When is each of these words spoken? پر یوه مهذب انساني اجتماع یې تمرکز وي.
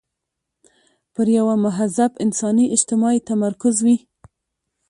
پر 1.13 1.27
یوه 1.37 1.55
مهذب 1.65 2.11
انساني 2.25 2.65
اجتماع 2.75 3.11
یې 3.15 3.25
تمرکز 3.29 3.75
وي. 3.85 3.97